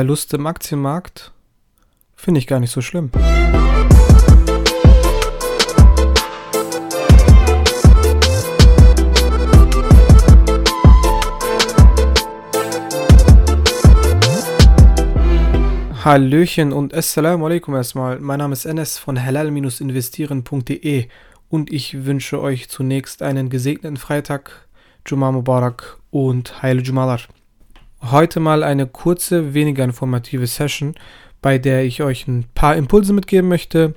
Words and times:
Verluste 0.00 0.38
im 0.38 0.46
Aktienmarkt 0.46 1.30
finde 2.16 2.38
ich 2.38 2.46
gar 2.46 2.58
nicht 2.58 2.70
so 2.70 2.80
schlimm. 2.80 3.10
Hallöchen 16.02 16.72
und 16.72 16.94
Assalamu 16.94 17.44
alaikum 17.44 17.74
erstmal. 17.74 18.20
Mein 18.20 18.38
Name 18.38 18.54
ist 18.54 18.64
Enes 18.64 18.96
von 18.96 19.22
halal-investieren.de 19.22 21.08
und 21.50 21.70
ich 21.70 22.06
wünsche 22.06 22.40
euch 22.40 22.70
zunächst 22.70 23.20
einen 23.20 23.50
gesegneten 23.50 23.98
Freitag, 23.98 24.66
Jum'a 25.06 25.30
Mubarak 25.30 25.98
und 26.10 26.62
Heile 26.62 26.80
Jumalar. 26.80 27.20
Heute 28.02 28.40
mal 28.40 28.62
eine 28.62 28.86
kurze, 28.86 29.52
weniger 29.52 29.84
informative 29.84 30.46
Session, 30.46 30.94
bei 31.42 31.58
der 31.58 31.84
ich 31.84 32.02
euch 32.02 32.26
ein 32.26 32.46
paar 32.54 32.74
Impulse 32.76 33.12
mitgeben 33.12 33.48
möchte, 33.48 33.94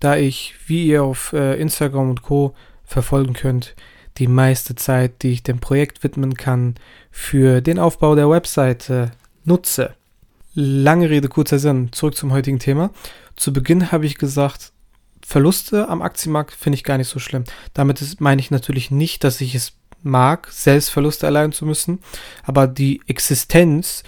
da 0.00 0.16
ich, 0.16 0.54
wie 0.66 0.86
ihr 0.86 1.04
auf 1.04 1.32
äh, 1.32 1.54
Instagram 1.60 2.10
und 2.10 2.22
Co. 2.22 2.54
verfolgen 2.84 3.32
könnt, 3.32 3.76
die 4.18 4.26
meiste 4.26 4.74
Zeit, 4.74 5.22
die 5.22 5.30
ich 5.30 5.42
dem 5.44 5.60
Projekt 5.60 6.02
widmen 6.02 6.34
kann, 6.34 6.74
für 7.10 7.60
den 7.60 7.78
Aufbau 7.78 8.16
der 8.16 8.28
Webseite 8.28 9.12
nutze. 9.44 9.94
Lange 10.54 11.08
Rede, 11.08 11.28
kurzer 11.28 11.58
Sinn, 11.58 11.92
zurück 11.92 12.16
zum 12.16 12.32
heutigen 12.32 12.58
Thema. 12.58 12.90
Zu 13.36 13.52
Beginn 13.52 13.92
habe 13.92 14.06
ich 14.06 14.18
gesagt, 14.18 14.72
Verluste 15.24 15.88
am 15.88 16.02
Aktienmarkt 16.02 16.52
finde 16.52 16.76
ich 16.76 16.84
gar 16.84 16.98
nicht 16.98 17.08
so 17.08 17.18
schlimm. 17.18 17.44
Damit 17.72 18.02
ist, 18.02 18.20
meine 18.20 18.40
ich 18.40 18.50
natürlich 18.50 18.90
nicht, 18.90 19.24
dass 19.24 19.40
ich 19.40 19.54
es 19.54 19.72
mag, 20.04 20.48
selbst 20.50 20.90
Verluste 20.90 21.26
erleiden 21.26 21.52
zu 21.52 21.66
müssen, 21.66 22.00
aber 22.42 22.66
die 22.66 23.00
Existenz 23.06 24.02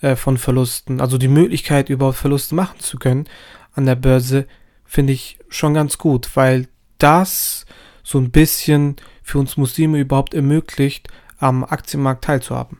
äh, 0.00 0.16
von 0.16 0.38
Verlusten, 0.38 1.00
also 1.00 1.18
die 1.18 1.28
Möglichkeit 1.28 1.88
überhaupt 1.88 2.18
Verluste 2.18 2.54
machen 2.54 2.80
zu 2.80 2.98
können 2.98 3.26
an 3.74 3.86
der 3.86 3.96
Börse, 3.96 4.46
finde 4.84 5.12
ich 5.12 5.38
schon 5.48 5.74
ganz 5.74 5.98
gut, 5.98 6.36
weil 6.36 6.68
das 6.98 7.66
so 8.02 8.18
ein 8.18 8.30
bisschen 8.30 8.96
für 9.22 9.38
uns 9.38 9.56
Muslime 9.56 9.98
überhaupt 9.98 10.34
ermöglicht, 10.34 11.08
am 11.38 11.64
Aktienmarkt 11.64 12.24
teilzuhaben. 12.24 12.78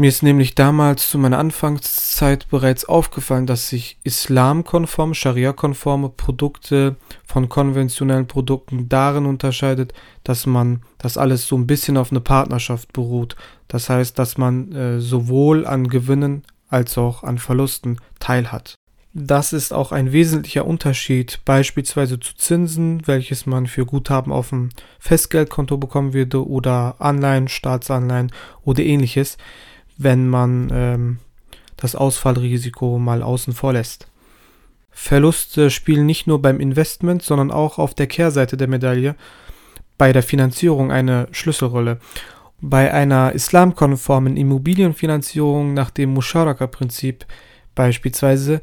Mir 0.00 0.06
ist 0.06 0.22
nämlich 0.22 0.54
damals 0.54 1.10
zu 1.10 1.18
meiner 1.18 1.40
Anfangszeit 1.40 2.48
bereits 2.50 2.84
aufgefallen, 2.84 3.46
dass 3.46 3.68
sich 3.68 3.98
islamkonforme, 4.04 5.16
Scharia-konforme 5.16 6.10
Produkte 6.10 6.94
von 7.26 7.48
konventionellen 7.48 8.28
Produkten 8.28 8.88
darin 8.88 9.26
unterscheidet, 9.26 9.92
dass 10.22 10.46
man 10.46 10.82
das 10.98 11.18
alles 11.18 11.48
so 11.48 11.56
ein 11.58 11.66
bisschen 11.66 11.96
auf 11.96 12.12
eine 12.12 12.20
Partnerschaft 12.20 12.92
beruht. 12.92 13.34
Das 13.66 13.90
heißt, 13.90 14.16
dass 14.16 14.38
man 14.38 14.70
äh, 14.70 15.00
sowohl 15.00 15.66
an 15.66 15.88
Gewinnen 15.88 16.44
als 16.68 16.96
auch 16.96 17.24
an 17.24 17.38
Verlusten 17.38 17.98
teilhat. 18.20 18.76
Das 19.14 19.52
ist 19.52 19.72
auch 19.72 19.90
ein 19.90 20.12
wesentlicher 20.12 20.64
Unterschied 20.64 21.40
beispielsweise 21.44 22.20
zu 22.20 22.36
Zinsen, 22.36 23.04
welches 23.08 23.46
man 23.46 23.66
für 23.66 23.84
Guthaben 23.84 24.30
auf 24.30 24.50
dem 24.50 24.68
Festgeldkonto 25.00 25.76
bekommen 25.76 26.12
würde 26.12 26.46
oder 26.46 26.94
Anleihen, 27.00 27.48
Staatsanleihen 27.48 28.30
oder 28.64 28.84
ähnliches 28.84 29.38
wenn 29.98 30.28
man 30.28 30.70
ähm, 30.72 31.18
das 31.76 31.94
Ausfallrisiko 31.94 32.98
mal 32.98 33.22
außen 33.22 33.52
vor 33.52 33.74
lässt. 33.74 34.08
Verluste 34.90 35.70
spielen 35.70 36.06
nicht 36.06 36.26
nur 36.26 36.40
beim 36.40 36.60
Investment, 36.60 37.22
sondern 37.22 37.50
auch 37.50 37.78
auf 37.78 37.94
der 37.94 38.06
Kehrseite 38.06 38.56
der 38.56 38.68
Medaille 38.68 39.14
bei 39.98 40.12
der 40.12 40.22
Finanzierung 40.22 40.90
eine 40.90 41.28
Schlüsselrolle. 41.32 41.98
Bei 42.60 42.92
einer 42.92 43.32
islamkonformen 43.32 44.36
Immobilienfinanzierung 44.36 45.74
nach 45.74 45.90
dem 45.90 46.14
Musharaka-Prinzip 46.14 47.26
beispielsweise 47.74 48.60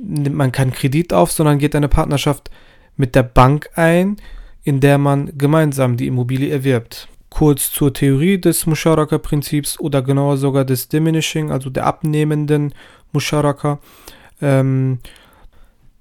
nimmt 0.00 0.36
man 0.36 0.52
keinen 0.52 0.72
Kredit 0.72 1.12
auf, 1.12 1.32
sondern 1.32 1.58
geht 1.58 1.74
eine 1.74 1.88
Partnerschaft 1.88 2.50
mit 2.96 3.14
der 3.14 3.22
Bank 3.22 3.70
ein, 3.74 4.16
in 4.62 4.80
der 4.80 4.98
man 4.98 5.36
gemeinsam 5.36 5.96
die 5.96 6.06
Immobilie 6.06 6.50
erwirbt 6.50 7.08
kurz 7.30 7.72
zur 7.72 7.92
Theorie 7.92 8.40
des 8.40 8.66
Musharaka-Prinzips 8.66 9.78
oder 9.80 10.02
genauer 10.02 10.36
sogar 10.36 10.64
des 10.64 10.88
Diminishing, 10.88 11.50
also 11.50 11.70
der 11.70 11.86
abnehmenden 11.86 12.74
Musharaka. 13.12 13.78
Ähm, 14.40 14.98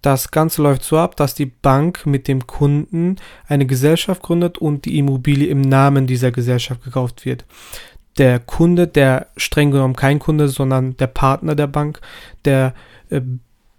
das 0.02 0.30
Ganze 0.30 0.62
läuft 0.62 0.84
so 0.84 0.98
ab, 0.98 1.16
dass 1.16 1.34
die 1.34 1.48
Bank 1.48 2.06
mit 2.06 2.28
dem 2.28 2.46
Kunden 2.46 3.16
eine 3.48 3.66
Gesellschaft 3.66 4.22
gründet 4.22 4.60
und 4.60 4.86
die 4.86 5.00
Immobilie 5.00 5.48
im 5.48 5.62
Namen 5.62 6.06
dieser 6.06 6.32
Gesellschaft 6.32 6.84
gekauft 6.84 7.26
wird. 7.26 7.44
Der 8.20 8.40
Kunde, 8.40 8.88
der 8.88 9.28
streng 9.36 9.72
genommen 9.72 9.96
kein 9.96 10.20
Kunde, 10.20 10.48
sondern 10.48 10.96
der 10.98 11.08
Partner 11.08 11.56
der 11.56 11.68
Bank, 11.68 12.02
der 12.46 12.76
äh, 13.10 13.22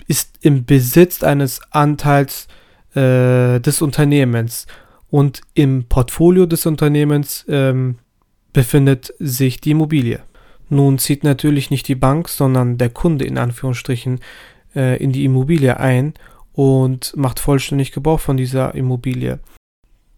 ist 0.09 0.39
im 0.41 0.65
Besitz 0.65 1.23
eines 1.23 1.61
Anteils 1.71 2.49
äh, 2.95 3.61
des 3.61 3.81
Unternehmens 3.81 4.67
und 5.11 5.41
im 5.55 5.85
Portfolio 5.85 6.47
des 6.47 6.67
Unternehmens 6.67 7.45
ähm, 7.49 7.97
befindet 8.53 9.15
sich 9.19 9.61
die 9.61 9.73
Immobilie. 9.73 10.21
Nun 10.69 10.99
zieht 10.99 11.23
natürlich 11.23 11.71
nicht 11.71 11.87
die 11.89 11.95
Bank, 11.95 12.29
sondern 12.29 12.79
der 12.79 12.91
Kunde 12.91 13.25
in 13.25 13.39
Anführungsstrichen 13.39 14.21
äh, 14.75 15.03
in 15.03 15.13
die 15.13 15.25
Immobilie 15.25 15.79
ein 15.79 16.15
und 16.53 17.17
macht 17.17 17.39
vollständig 17.39 17.93
Gebrauch 17.93 18.21
von 18.21 18.37
dieser 18.37 18.75
Immobilie. 18.75 19.39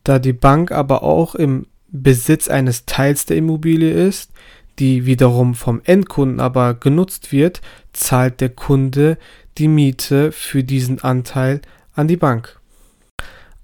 Da 0.04 0.18
die 0.18 0.32
Bank 0.32 0.72
aber 0.72 1.02
auch 1.02 1.34
im 1.34 1.66
Besitz 1.88 2.48
eines 2.48 2.86
Teils 2.86 3.26
der 3.26 3.36
Immobilie 3.36 3.90
ist, 3.90 4.32
die 4.78 5.06
wiederum 5.06 5.54
vom 5.54 5.80
Endkunden 5.84 6.40
aber 6.40 6.74
genutzt 6.74 7.32
wird, 7.32 7.60
zahlt 7.92 8.40
der 8.40 8.50
Kunde 8.50 9.18
die 9.58 9.68
Miete 9.68 10.32
für 10.32 10.62
diesen 10.62 11.02
Anteil 11.02 11.60
an 11.94 12.08
die 12.08 12.16
Bank. 12.16 12.57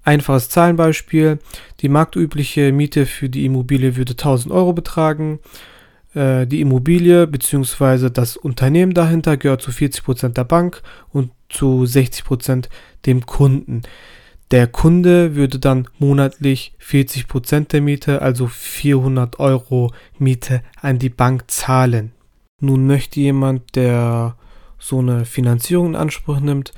Einfaches 0.05 0.49
Zahlenbeispiel. 0.49 1.39
Die 1.81 1.89
marktübliche 1.89 2.71
Miete 2.71 3.05
für 3.05 3.27
die 3.27 3.43
Immobilie 3.43 3.97
würde 3.97 4.13
1000 4.13 4.53
Euro 4.53 4.71
betragen. 4.71 5.39
Äh, 6.13 6.45
die 6.45 6.61
Immobilie 6.61 7.25
bzw. 7.25 8.09
das 8.11 8.37
Unternehmen 8.37 8.93
dahinter 8.93 9.35
gehört 9.35 9.63
zu 9.63 9.71
40% 9.71 10.29
der 10.29 10.43
Bank 10.43 10.83
und 11.11 11.31
zu 11.49 11.83
60% 11.83 12.69
dem 13.07 13.25
Kunden. 13.25 13.81
Der 14.51 14.67
Kunde 14.67 15.35
würde 15.35 15.57
dann 15.57 15.87
monatlich 15.97 16.73
40% 16.79 17.69
der 17.69 17.81
Miete, 17.81 18.21
also 18.21 18.45
400 18.45 19.39
Euro 19.39 19.91
Miete 20.19 20.61
an 20.79 20.99
die 20.99 21.09
Bank 21.09 21.45
zahlen. 21.49 22.11
Nun 22.61 22.85
möchte 22.85 23.19
jemand, 23.19 23.75
der 23.75 24.37
so 24.77 24.99
eine 24.99 25.25
Finanzierung 25.25 25.87
in 25.87 25.95
Anspruch 25.95 26.39
nimmt, 26.39 26.73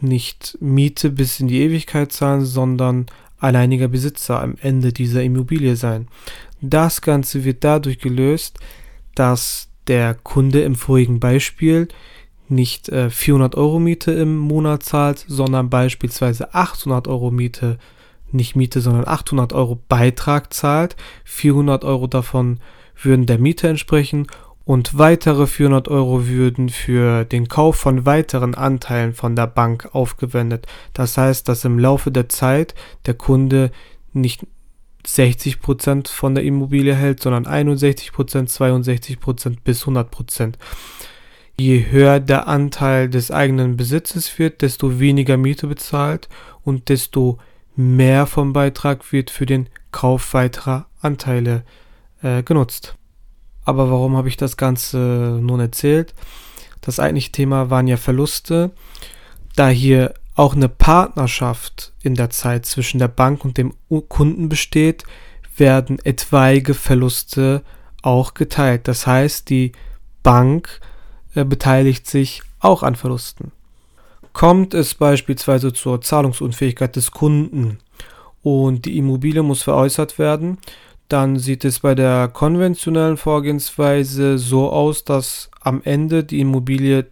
nicht 0.00 0.56
Miete 0.60 1.10
bis 1.10 1.40
in 1.40 1.48
die 1.48 1.60
Ewigkeit 1.60 2.12
zahlen, 2.12 2.44
sondern 2.44 3.06
alleiniger 3.38 3.88
Besitzer 3.88 4.40
am 4.40 4.56
Ende 4.60 4.92
dieser 4.92 5.22
Immobilie 5.22 5.76
sein. 5.76 6.08
Das 6.60 7.02
Ganze 7.02 7.44
wird 7.44 7.62
dadurch 7.64 7.98
gelöst, 7.98 8.58
dass 9.14 9.68
der 9.86 10.14
Kunde 10.14 10.62
im 10.62 10.74
vorigen 10.74 11.20
Beispiel 11.20 11.88
nicht 12.48 12.88
äh, 12.88 13.10
400 13.10 13.56
Euro 13.56 13.78
Miete 13.78 14.12
im 14.12 14.36
Monat 14.36 14.82
zahlt, 14.82 15.24
sondern 15.28 15.70
beispielsweise 15.70 16.54
800 16.54 17.08
Euro 17.08 17.30
Miete, 17.30 17.78
nicht 18.32 18.56
Miete, 18.56 18.80
sondern 18.80 19.06
800 19.06 19.52
Euro 19.52 19.78
Beitrag 19.88 20.52
zahlt. 20.52 20.96
400 21.24 21.84
Euro 21.84 22.06
davon 22.06 22.58
würden 23.00 23.26
der 23.26 23.38
Miete 23.38 23.68
entsprechen 23.68 24.26
und 24.68 24.98
weitere 24.98 25.46
400 25.46 25.88
Euro 25.88 26.26
würden 26.26 26.68
für 26.68 27.24
den 27.24 27.48
Kauf 27.48 27.76
von 27.76 28.04
weiteren 28.04 28.54
Anteilen 28.54 29.14
von 29.14 29.34
der 29.34 29.46
Bank 29.46 29.88
aufgewendet. 29.94 30.66
Das 30.92 31.16
heißt, 31.16 31.48
dass 31.48 31.64
im 31.64 31.78
Laufe 31.78 32.12
der 32.12 32.28
Zeit 32.28 32.74
der 33.06 33.14
Kunde 33.14 33.70
nicht 34.12 34.46
60% 35.06 36.08
von 36.08 36.34
der 36.34 36.44
Immobilie 36.44 36.94
hält, 36.94 37.22
sondern 37.22 37.46
61%, 37.46 38.12
62% 38.12 39.56
bis 39.64 39.84
100%. 39.84 40.56
Je 41.58 41.86
höher 41.90 42.20
der 42.20 42.46
Anteil 42.46 43.08
des 43.08 43.30
eigenen 43.30 43.78
Besitzes 43.78 44.38
wird, 44.38 44.60
desto 44.60 45.00
weniger 45.00 45.38
Miete 45.38 45.66
bezahlt 45.66 46.28
und 46.62 46.90
desto 46.90 47.38
mehr 47.74 48.26
vom 48.26 48.52
Beitrag 48.52 49.12
wird 49.14 49.30
für 49.30 49.46
den 49.46 49.70
Kauf 49.92 50.34
weiterer 50.34 50.88
Anteile 51.00 51.64
äh, 52.20 52.42
genutzt. 52.42 52.98
Aber 53.68 53.90
warum 53.90 54.16
habe 54.16 54.28
ich 54.28 54.38
das 54.38 54.56
Ganze 54.56 54.96
nun 55.42 55.60
erzählt? 55.60 56.14
Das 56.80 56.98
eigentliche 56.98 57.32
Thema 57.32 57.68
waren 57.68 57.86
ja 57.86 57.98
Verluste. 57.98 58.70
Da 59.56 59.68
hier 59.68 60.14
auch 60.36 60.56
eine 60.56 60.70
Partnerschaft 60.70 61.92
in 62.02 62.14
der 62.14 62.30
Zeit 62.30 62.64
zwischen 62.64 62.98
der 62.98 63.08
Bank 63.08 63.44
und 63.44 63.58
dem 63.58 63.74
Kunden 64.08 64.48
besteht, 64.48 65.04
werden 65.54 65.98
etwaige 66.02 66.72
Verluste 66.72 67.62
auch 68.00 68.32
geteilt. 68.32 68.88
Das 68.88 69.06
heißt, 69.06 69.50
die 69.50 69.72
Bank 70.22 70.80
äh, 71.34 71.44
beteiligt 71.44 72.06
sich 72.06 72.40
auch 72.60 72.82
an 72.82 72.96
Verlusten. 72.96 73.52
Kommt 74.32 74.72
es 74.72 74.94
beispielsweise 74.94 75.74
zur 75.74 76.00
Zahlungsunfähigkeit 76.00 76.96
des 76.96 77.10
Kunden 77.10 77.80
und 78.42 78.86
die 78.86 78.96
Immobilie 78.96 79.42
muss 79.42 79.62
veräußert 79.62 80.18
werden, 80.18 80.56
dann 81.08 81.38
sieht 81.38 81.64
es 81.64 81.80
bei 81.80 81.94
der 81.94 82.28
konventionellen 82.28 83.16
Vorgehensweise 83.16 84.38
so 84.38 84.70
aus, 84.70 85.04
dass 85.04 85.50
am 85.60 85.80
Ende 85.84 86.24
die 86.24 86.40
Immobilie 86.40 87.06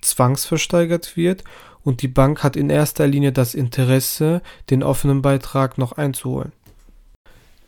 zwangsversteigert 0.00 1.16
wird 1.16 1.44
und 1.82 2.02
die 2.02 2.08
Bank 2.08 2.42
hat 2.42 2.56
in 2.56 2.70
erster 2.70 3.06
Linie 3.06 3.32
das 3.32 3.54
Interesse, 3.54 4.42
den 4.70 4.82
offenen 4.82 5.22
Beitrag 5.22 5.78
noch 5.78 5.92
einzuholen. 5.92 6.52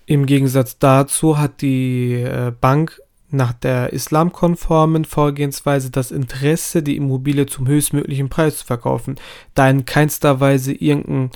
Im 0.06 0.26
Gegensatz 0.26 0.78
dazu 0.78 1.38
hat 1.38 1.62
die 1.62 2.14
äh, 2.14 2.52
Bank 2.60 3.00
nach 3.30 3.52
der 3.52 3.92
islamkonformen 3.92 5.04
Vorgehensweise 5.04 5.90
das 5.90 6.10
Interesse, 6.10 6.82
die 6.82 6.96
Immobilie 6.96 7.46
zum 7.46 7.66
höchstmöglichen 7.66 8.28
Preis 8.28 8.58
zu 8.58 8.66
verkaufen, 8.66 9.16
da 9.54 9.68
in 9.68 9.84
keinster 9.84 10.40
Weise 10.40 10.72
irgendein 10.72 11.30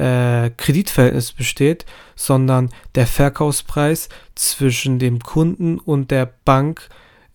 äh, 0.00 0.50
Kreditverhältnis 0.56 1.32
besteht, 1.32 1.84
sondern 2.16 2.70
der 2.94 3.06
Verkaufspreis 3.06 4.08
zwischen 4.34 4.98
dem 4.98 5.20
Kunden 5.20 5.78
und 5.78 6.10
der 6.10 6.32
Bank 6.44 6.88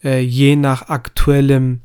äh, 0.04 0.20
je 0.20 0.56
nach 0.56 0.90
aktuellem 0.90 1.82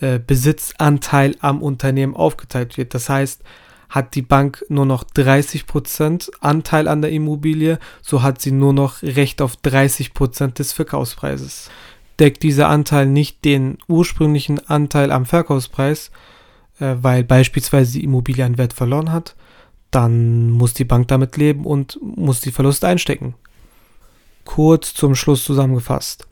äh, 0.00 0.18
Besitzanteil 0.18 1.36
am 1.40 1.62
Unternehmen 1.62 2.16
aufgeteilt 2.16 2.78
wird. 2.78 2.94
Das 2.94 3.10
heißt, 3.10 3.42
hat 3.90 4.14
die 4.14 4.22
Bank 4.22 4.64
nur 4.70 4.86
noch 4.86 5.04
30% 5.04 6.30
Anteil 6.40 6.88
an 6.88 7.02
der 7.02 7.12
Immobilie, 7.12 7.78
so 8.00 8.22
hat 8.22 8.40
sie 8.40 8.50
nur 8.50 8.72
noch 8.72 9.02
Recht 9.02 9.42
auf 9.42 9.56
30% 9.62 10.54
des 10.54 10.72
Verkaufspreises. 10.72 11.70
Deckt 12.18 12.42
dieser 12.42 12.68
Anteil 12.68 13.06
nicht 13.06 13.44
den 13.44 13.76
ursprünglichen 13.88 14.66
Anteil 14.70 15.12
am 15.12 15.26
Verkaufspreis, 15.26 16.10
äh, 16.80 16.94
weil 17.02 17.24
beispielsweise 17.24 17.92
die 17.92 18.04
Immobilie 18.04 18.44
an 18.44 18.56
Wert 18.56 18.72
verloren 18.72 19.12
hat, 19.12 19.36
dann 19.94 20.50
muss 20.50 20.74
die 20.74 20.84
Bank 20.84 21.08
damit 21.08 21.36
leben 21.36 21.64
und 21.64 21.98
muss 22.02 22.40
die 22.40 22.50
Verluste 22.50 22.88
einstecken. 22.88 23.34
Kurz 24.44 24.94
zum 24.94 25.14
Schluss 25.14 25.44
zusammengefasst. 25.44 26.26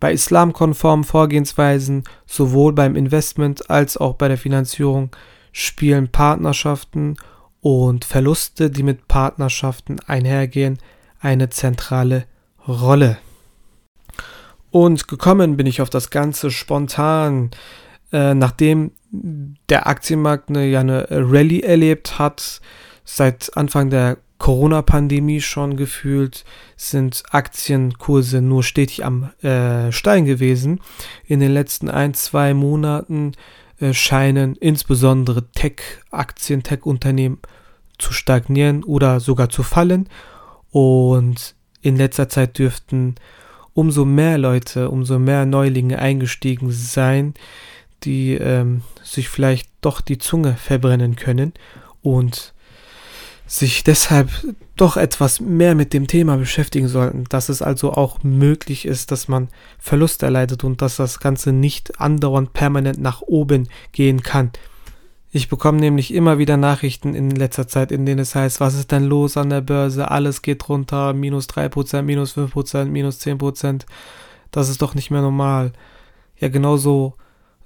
Bei 0.00 0.12
islamkonformen 0.12 1.04
Vorgehensweisen 1.04 2.04
sowohl 2.26 2.72
beim 2.72 2.96
Investment 2.96 3.70
als 3.70 3.96
auch 3.96 4.14
bei 4.14 4.28
der 4.28 4.38
Finanzierung 4.38 5.10
spielen 5.52 6.08
Partnerschaften 6.08 7.16
und 7.60 8.04
Verluste, 8.04 8.70
die 8.70 8.82
mit 8.82 9.06
Partnerschaften 9.08 10.00
einhergehen, 10.00 10.78
eine 11.20 11.48
zentrale 11.48 12.26
Rolle. 12.66 13.18
Und 14.70 15.08
gekommen 15.08 15.56
bin 15.56 15.66
ich 15.66 15.80
auf 15.80 15.90
das 15.90 16.10
Ganze 16.10 16.50
spontan, 16.50 17.50
äh, 18.12 18.34
nachdem 18.34 18.92
der 19.12 19.86
Aktienmarkt 19.86 20.48
eine, 20.48 20.66
ja 20.66 20.80
eine 20.80 21.06
Rallye 21.10 21.62
erlebt 21.62 22.18
hat, 22.18 22.60
seit 23.04 23.56
Anfang 23.56 23.90
der 23.90 24.18
Corona-Pandemie 24.38 25.40
schon 25.40 25.76
gefühlt 25.76 26.44
sind 26.76 27.22
Aktienkurse 27.30 28.40
nur 28.40 28.62
stetig 28.62 29.04
am 29.04 29.30
äh, 29.42 29.92
Steigen 29.92 30.26
gewesen. 30.26 30.80
In 31.26 31.40
den 31.40 31.52
letzten 31.52 31.88
ein, 31.88 32.14
zwei 32.14 32.52
Monaten 32.52 33.32
äh, 33.78 33.92
scheinen 33.92 34.56
insbesondere 34.56 35.50
Tech-Aktien, 35.52 36.62
Tech-Unternehmen 36.62 37.38
zu 37.98 38.12
stagnieren 38.12 38.82
oder 38.84 39.20
sogar 39.20 39.50
zu 39.50 39.62
fallen. 39.62 40.08
Und 40.70 41.54
in 41.80 41.96
letzter 41.96 42.28
Zeit 42.28 42.58
dürften 42.58 43.14
umso 43.72 44.04
mehr 44.04 44.38
Leute, 44.38 44.90
umso 44.90 45.18
mehr 45.18 45.46
Neulinge 45.46 45.98
eingestiegen 45.98 46.70
sein, 46.70 47.34
die 48.02 48.34
ähm, 48.34 48.82
sich 49.02 49.28
vielleicht 49.28 49.68
doch 49.80 50.00
die 50.00 50.18
Zunge 50.18 50.54
verbrennen 50.54 51.16
können 51.16 51.52
und 52.02 52.53
sich 53.46 53.84
deshalb 53.84 54.30
doch 54.76 54.96
etwas 54.96 55.40
mehr 55.40 55.74
mit 55.74 55.92
dem 55.92 56.06
Thema 56.06 56.36
beschäftigen 56.36 56.88
sollten, 56.88 57.24
dass 57.28 57.48
es 57.48 57.62
also 57.62 57.92
auch 57.92 58.22
möglich 58.22 58.86
ist, 58.86 59.10
dass 59.10 59.28
man 59.28 59.48
Verluste 59.78 60.26
erleidet 60.26 60.64
und 60.64 60.82
dass 60.82 60.96
das 60.96 61.20
Ganze 61.20 61.52
nicht 61.52 62.00
andauernd 62.00 62.52
permanent 62.52 62.98
nach 62.98 63.20
oben 63.22 63.68
gehen 63.92 64.22
kann. 64.22 64.50
Ich 65.30 65.48
bekomme 65.48 65.78
nämlich 65.78 66.14
immer 66.14 66.38
wieder 66.38 66.56
Nachrichten 66.56 67.14
in 67.14 67.30
letzter 67.30 67.66
Zeit, 67.66 67.90
in 67.90 68.06
denen 68.06 68.20
es 68.20 68.34
heißt, 68.36 68.60
was 68.60 68.74
ist 68.74 68.92
denn 68.92 69.04
los 69.04 69.36
an 69.36 69.50
der 69.50 69.62
Börse? 69.62 70.10
Alles 70.10 70.42
geht 70.42 70.68
runter, 70.68 71.12
minus 71.12 71.48
3%, 71.48 72.02
minus 72.02 72.36
5%, 72.36 72.84
minus 72.84 73.20
10%. 73.20 73.82
Das 74.52 74.68
ist 74.68 74.80
doch 74.80 74.94
nicht 74.94 75.10
mehr 75.10 75.22
normal. 75.22 75.72
Ja, 76.38 76.48
genauso 76.48 77.14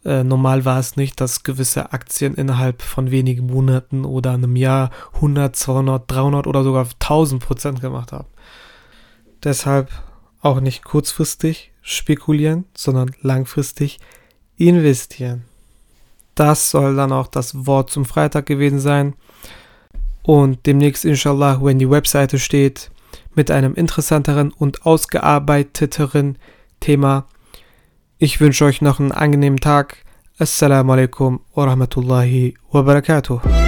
äh, 0.05 0.23
normal 0.23 0.65
war 0.65 0.79
es 0.79 0.97
nicht, 0.97 1.21
dass 1.21 1.43
gewisse 1.43 1.93
Aktien 1.93 2.35
innerhalb 2.35 2.83
von 2.83 3.11
wenigen 3.11 3.47
Monaten 3.47 4.05
oder 4.05 4.33
einem 4.33 4.57
Jahr 4.57 4.91
100, 5.15 5.55
200, 5.55 6.11
300 6.11 6.47
oder 6.47 6.63
sogar 6.63 6.85
1000 6.85 7.43
Prozent 7.45 7.81
gemacht 7.81 8.13
haben. 8.13 8.29
Deshalb 9.43 9.91
auch 10.41 10.61
nicht 10.61 10.85
kurzfristig 10.85 11.73
spekulieren, 11.83 12.65
sondern 12.75 13.11
langfristig 13.23 13.99
investieren. 14.57 15.45
Das 16.35 16.71
soll 16.71 16.95
dann 16.95 17.13
auch 17.13 17.27
das 17.27 17.67
Wort 17.67 17.91
zum 17.91 18.05
Freitag 18.05 18.47
gewesen 18.47 18.79
sein. 18.79 19.15
Und 20.23 20.67
demnächst, 20.67 21.05
inshallah, 21.05 21.59
wenn 21.63 21.79
die 21.79 21.91
Webseite 21.91 22.39
steht, 22.39 22.91
mit 23.35 23.51
einem 23.51 23.75
interessanteren 23.75 24.53
und 24.53 24.85
ausgearbeiteteren 24.87 26.39
Thema 26.81 27.27
ich 28.19 28.41
wünsche 28.41 28.65
euch 28.65 28.83
noch 28.83 28.99
einen 28.99 29.13
angenehmen 29.13 29.61
Tag. 29.61 29.99
Assalamu 30.39 30.93
alaikum 30.93 31.41
wa 31.55 31.65
rahmatullahi 31.65 32.55
wa 32.73 32.83
barakatuh. 32.83 33.68